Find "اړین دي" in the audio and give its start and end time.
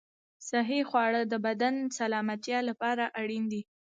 3.21-3.61